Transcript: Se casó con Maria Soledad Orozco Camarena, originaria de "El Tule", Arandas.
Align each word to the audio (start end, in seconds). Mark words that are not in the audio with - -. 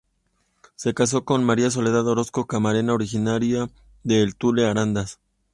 Se 0.75 0.95
casó 0.95 1.25
con 1.25 1.43
Maria 1.43 1.69
Soledad 1.69 2.07
Orozco 2.07 2.47
Camarena, 2.47 2.95
originaria 2.95 3.69
de 4.03 4.23
"El 4.23 4.35
Tule", 4.35 4.65
Arandas. 4.65 5.19